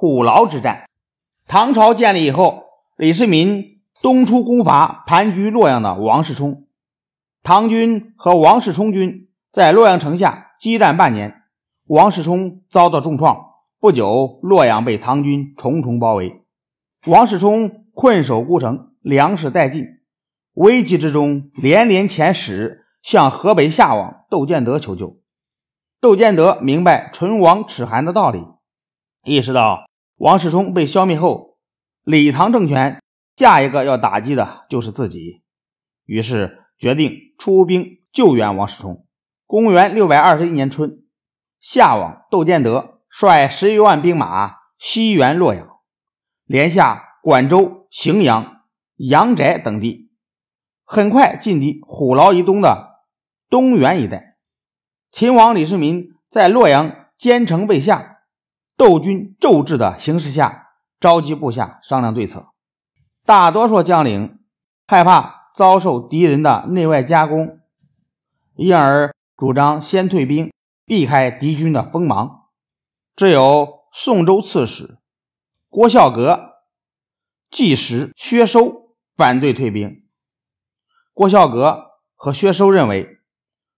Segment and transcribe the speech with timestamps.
[0.00, 0.84] 虎牢之战。
[1.48, 2.66] 唐朝建立以后，
[2.96, 6.68] 李世民东出攻伐盘踞洛阳的王世充，
[7.42, 11.42] 唐军和王世充军在洛阳城下激战半年，
[11.88, 13.46] 王世充遭到重创。
[13.80, 16.44] 不久，洛阳被唐军重重包围，
[17.08, 19.84] 王世充困守孤城，粮食殆尽，
[20.54, 25.20] 危急之中，连连遣使向河北夏王窦建德求救。
[26.00, 28.46] 窦建德明白唇亡齿寒的道理，
[29.24, 29.87] 意识到
[30.18, 31.58] 王世充被消灭后，
[32.02, 33.00] 李唐政权
[33.36, 35.42] 下一个要打击的就是自己，
[36.04, 39.06] 于是决定出兵救援王世充。
[39.46, 41.04] 公元六百二十一年春，
[41.60, 45.68] 夏王窦建德率十余万兵马西援洛阳，
[46.46, 48.62] 连下管州、荥阳、
[48.96, 50.10] 阳翟等地，
[50.84, 53.04] 很快进抵虎牢以东的
[53.48, 54.36] 东原一带。
[55.12, 58.17] 秦王李世民在洛阳坚城被下，
[58.78, 60.68] 窦军骤至的形势下，
[61.00, 62.52] 召集部下商量对策。
[63.26, 64.38] 大多数将领
[64.86, 67.58] 害怕遭受敌人的内外夹攻，
[68.54, 70.52] 因而主张先退兵，
[70.86, 72.44] 避开敌军的锋芒。
[73.16, 74.98] 只有宋州刺史
[75.68, 76.52] 郭孝格、
[77.50, 80.04] 季时、薛收反对退兵。
[81.12, 83.18] 郭孝格和薛收认为。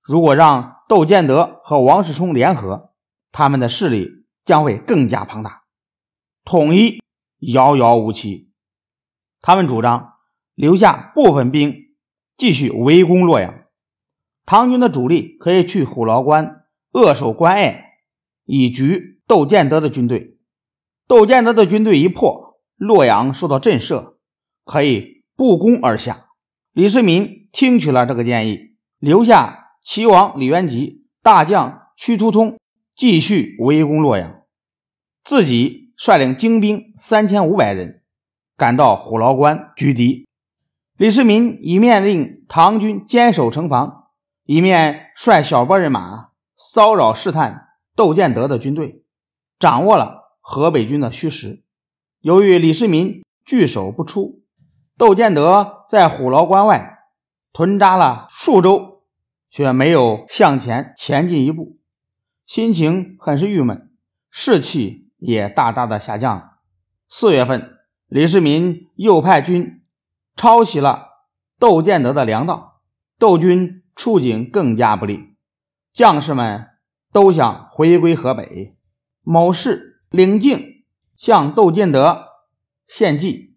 [0.02, 2.92] 如果让窦建德和王世充联合，
[3.32, 4.19] 他们的势力
[4.50, 5.62] 将会更加庞大，
[6.44, 7.00] 统一
[7.38, 8.50] 遥遥无期。
[9.40, 10.14] 他们主张
[10.56, 11.94] 留下部分兵
[12.36, 13.54] 继续围攻洛阳，
[14.44, 17.92] 唐军的主力可以去虎牢关扼守关隘，
[18.44, 20.40] 以局窦建德的军队。
[21.06, 24.16] 窦建德的军队一破，洛阳受到震慑，
[24.64, 26.26] 可以不攻而下。
[26.72, 29.58] 李世民听取了这个建议，留下。
[29.84, 32.58] 齐王李元吉、大将屈突通
[32.96, 34.39] 继续围攻洛阳，
[35.24, 38.02] 自己率领精兵三千五百人
[38.56, 40.26] 赶到虎牢关拒敌。
[40.96, 44.10] 李世民一面令唐军坚守城防，
[44.44, 49.02] 一面率小波人马骚扰试探窦建德的军队，
[49.58, 51.62] 掌握了河北军的虚实。
[52.20, 54.42] 由于李世民据守不出，
[54.96, 56.98] 窦建德在虎牢关外
[57.52, 58.88] 屯扎了数周。
[59.52, 61.76] 却没有向前前进一步，
[62.46, 63.90] 心情很是郁闷，
[64.30, 66.56] 士气也大大的下降了。
[67.08, 69.82] 四月份，李世民又派军
[70.34, 71.26] 抄袭了
[71.58, 72.80] 窦建德的粮道，
[73.18, 75.36] 窦军处境更加不利，
[75.92, 76.70] 将士们
[77.12, 78.76] 都想回归河北。
[79.22, 80.84] 某士领敬
[81.16, 82.26] 向窦建德
[82.88, 83.56] 献计，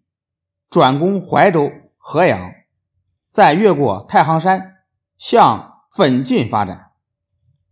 [0.70, 2.52] 转攻怀州、河阳，
[3.32, 4.76] 再越过太行山
[5.18, 5.72] 向。
[5.94, 6.90] 奋进发展，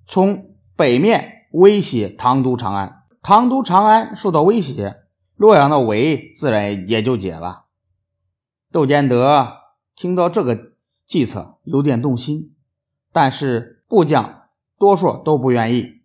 [0.06, 3.01] 从北面威胁唐都长安。
[3.22, 4.97] 唐都长安受到威胁，
[5.37, 7.66] 洛阳的围自然也就解了。
[8.71, 9.59] 窦建德
[9.94, 10.72] 听到这个
[11.06, 12.55] 计策，有点动心，
[13.12, 16.03] 但是部将多数都不愿意。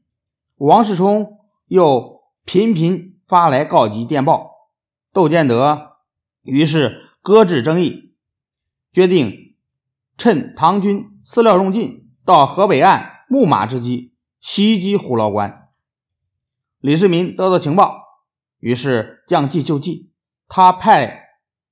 [0.57, 4.51] 王世充又频频发来告急电报，
[5.11, 5.97] 窦建德
[6.43, 8.13] 于是搁置争议，
[8.93, 9.55] 决定
[10.17, 12.05] 趁唐军饲料用尽。
[12.25, 15.66] 到河北岸木马之机袭击虎牢关，
[16.79, 18.03] 李世民得到情报，
[18.59, 20.11] 于是将计就计，
[20.47, 21.29] 他派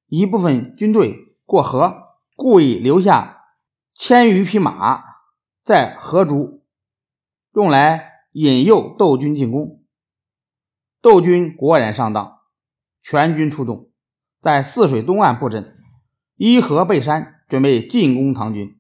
[0.08, 3.44] 一部分军队过河，故意留下
[3.94, 5.04] 千余匹马
[5.64, 6.62] 在河渚，
[7.54, 9.84] 用来引诱窦军进攻。
[11.02, 12.40] 窦军果然上当，
[13.04, 13.92] 全军出动，
[14.42, 15.76] 在泗水东岸布阵，
[16.36, 18.80] 依河背山，准备进攻唐军。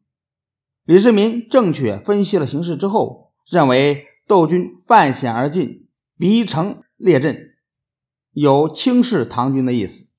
[0.86, 5.85] 李世民正确分析了形势之后，认为窦军犯险而进，
[6.18, 7.56] 逼城列阵，
[8.32, 10.12] 有轻视唐军的意思。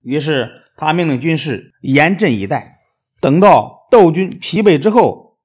[0.00, 2.76] 于是他命令军士严阵以待，
[3.20, 5.38] 等到窦军疲惫之后，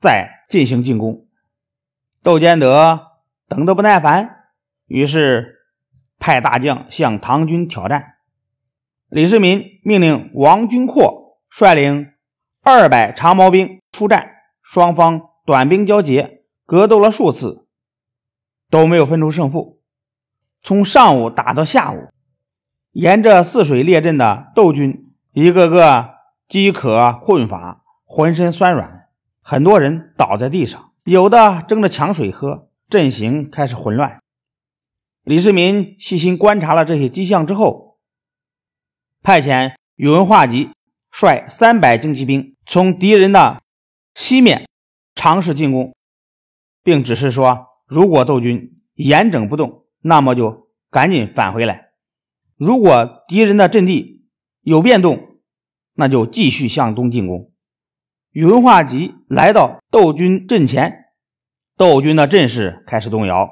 [0.00, 1.28] 再进行进攻。
[2.22, 3.12] 窦建德
[3.48, 4.44] 等得不耐烦，
[4.86, 5.56] 于是
[6.18, 8.14] 派大将向唐军挑战。
[9.08, 12.12] 李世民命令王君阔率领。
[12.62, 14.28] 二百长矛兵出战，
[14.60, 17.65] 双方短兵交接，格斗了数次，
[18.70, 19.80] 都没有分出胜负。
[20.62, 22.08] 从上午打到下午，
[22.92, 26.14] 沿着泗水列阵的窦军，一个个
[26.48, 29.08] 饥渴困乏，浑身酸软，
[29.40, 34.20] 很多人倒在地上，有的争着抢水喝，阵型开始混乱。
[35.22, 37.98] 李世民细心观察了这些迹象之后，
[39.22, 40.70] 派遣宇文化及。
[41.18, 43.62] 率三百精骑兵从敌人的
[44.12, 44.68] 西面
[45.14, 45.94] 尝试进攻，
[46.82, 51.90] 并指示说：如果窦军严整不动，那么就赶紧返回来。
[52.56, 54.26] 如果敌人的阵地
[54.62, 55.38] 有变动，
[55.94, 57.52] 那就继续向东进攻。
[58.32, 61.04] 宇文化及来到窦军阵前，
[61.76, 63.50] 窦军的阵势开始动摇。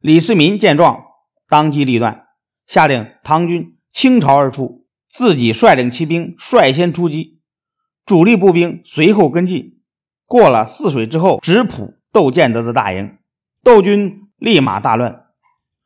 [0.00, 1.04] 李世民见状，
[1.48, 2.26] 当机立断，
[2.66, 7.40] 下令唐军倾巢而出，自己率领骑兵率先出击，
[8.04, 9.80] 主力步兵随后跟进。
[10.26, 13.16] 过了泗水之后，直扑窦建德的大营，
[13.62, 15.26] 窦军立马大乱，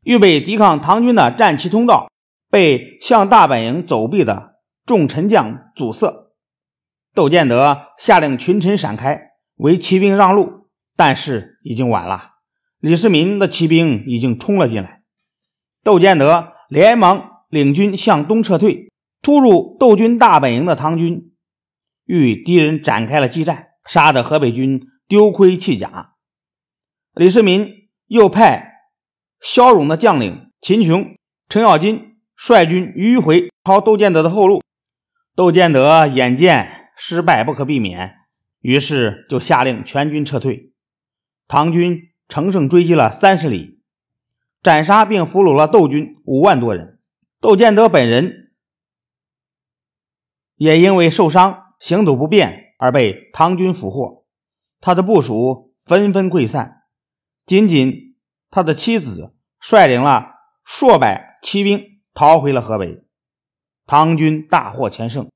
[0.01, 2.09] 预备抵抗唐军的战旗通道
[2.49, 6.31] 被向大本营走避的众臣将阻塞。
[7.13, 12.31] 窦建德下令群臣闪开，为骑兵让路，但是已经晚了。
[12.79, 15.01] 李世民的骑兵已经冲了进来，
[15.83, 18.91] 窦建德连忙领军向东撤退。
[19.21, 21.33] 突入窦军大本营的唐军
[22.05, 26.13] 与敌人展开了激战，杀得河北军丢盔弃甲。
[27.17, 28.91] 李世民又派
[29.39, 31.15] 骁勇的将领秦琼、
[31.49, 34.61] 程咬金率军迂回抄窦建德的后路。
[35.35, 36.75] 窦建德眼见。
[36.99, 38.15] 失败不可避免，
[38.59, 40.73] 于是就下令全军撤退。
[41.47, 43.83] 唐军乘胜追击了三十里，
[44.63, 46.99] 斩杀并俘虏了窦军五万多人。
[47.39, 48.51] 窦建德本人
[50.55, 54.25] 也因为受伤、行走不便而被唐军俘获，
[54.81, 56.76] 他的部属纷纷溃散，
[57.47, 58.17] 仅仅
[58.51, 60.33] 他的妻子率领了
[60.65, 63.05] 数百骑兵逃回了河北。
[63.85, 65.29] 唐军大获全胜。